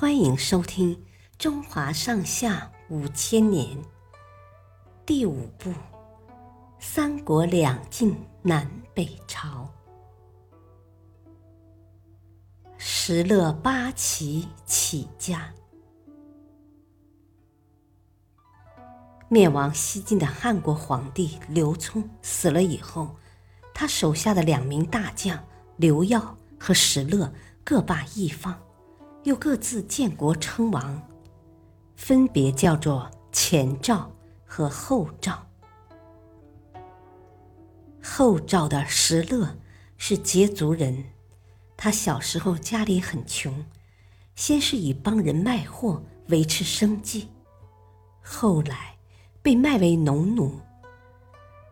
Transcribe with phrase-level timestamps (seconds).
[0.00, 0.96] 欢迎收听
[1.36, 3.76] 《中华上下五千年》
[5.04, 5.68] 第五部
[6.78, 9.70] 《三国两晋南北朝》。
[12.78, 15.52] 石勒八旗起家，
[19.28, 23.16] 灭亡西晋的汉国皇帝刘聪死了以后，
[23.74, 25.46] 他手下的两名大将
[25.76, 27.30] 刘耀和石勒
[27.62, 28.58] 各霸一方。
[29.24, 31.00] 又各自建国称王，
[31.94, 34.10] 分别叫做前赵
[34.46, 35.46] 和后赵。
[38.02, 39.56] 后赵的石勒
[39.98, 41.04] 是羯族人，
[41.76, 43.64] 他小时候家里很穷，
[44.34, 47.28] 先是以帮人卖货维持生计，
[48.22, 48.96] 后来
[49.42, 50.58] 被卖为农奴。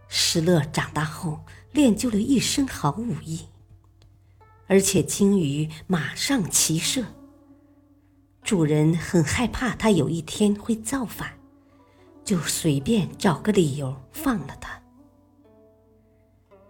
[0.07, 1.41] 石勒长大后
[1.73, 3.47] 练就了一身好武艺，
[4.67, 7.05] 而且精于马上骑射。
[8.49, 11.35] 主人很害怕他有一天会造反，
[12.25, 14.81] 就随便找个理由放了他。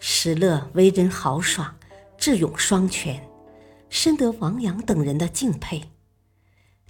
[0.00, 1.72] 石勒为人豪爽，
[2.16, 3.24] 智勇双全，
[3.90, 5.80] 深得王阳等人的敬佩。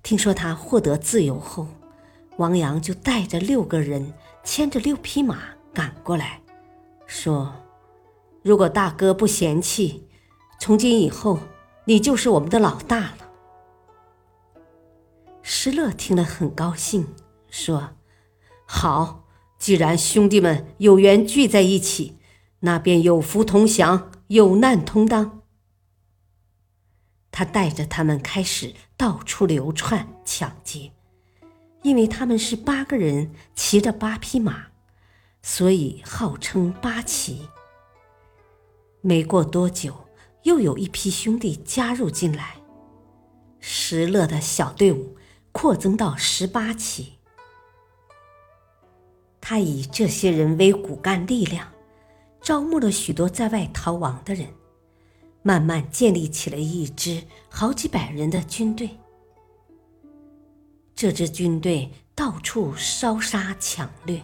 [0.03, 1.69] 听说他获得自由后，
[2.39, 5.41] 王阳就带着六个人，牵着六匹马
[5.75, 6.41] 赶过来，
[7.05, 7.53] 说
[8.41, 10.09] ：“如果大哥不嫌弃，
[10.59, 11.39] 从今以后
[11.84, 13.19] 你就是我们的老大了。”
[15.70, 17.08] 石勒听了很高兴，
[17.50, 17.91] 说
[18.64, 19.27] ：“好，
[19.58, 22.16] 既然兄弟们有缘聚在一起，
[22.60, 25.42] 那便有福同享，有难同当。”
[27.30, 30.92] 他带着他们开始到处流窜抢劫，
[31.82, 34.69] 因为他们是八个人骑着八匹马，
[35.42, 37.47] 所以号称八骑。
[39.03, 40.06] 没过多久，
[40.44, 42.55] 又有一批兄弟加入进来，
[43.60, 45.14] 石勒的小队伍。
[45.61, 47.14] 扩增到十八起，
[49.41, 51.66] 他以这些人为骨干力量，
[52.41, 54.47] 招募了许多在外逃亡的人，
[55.43, 58.88] 慢慢建立起了一支好几百人的军队。
[60.94, 64.22] 这支军队到处烧杀抢掠，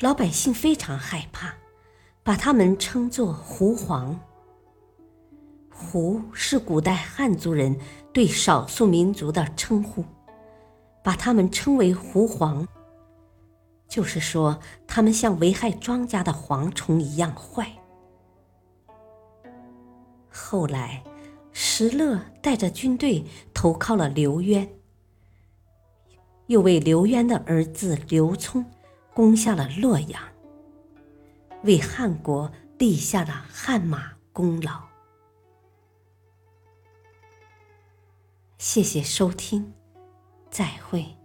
[0.00, 1.54] 老百姓非常害怕，
[2.24, 4.18] 把他们称作“胡黄”。
[5.70, 7.78] 胡是古代汉族人
[8.12, 10.04] 对少数民族的称呼。
[11.02, 12.66] 把他们称为“狐黄”，
[13.88, 17.70] 就是说他们像危害庄稼的蝗虫一样坏。
[20.30, 21.02] 后来，
[21.52, 24.68] 石勒带着军队投靠了刘渊，
[26.46, 28.64] 又为刘渊的儿子刘聪
[29.12, 30.22] 攻下了洛阳，
[31.64, 34.84] 为汉国立下了汗马功劳。
[38.56, 39.74] 谢谢收听。
[40.52, 41.21] 再会。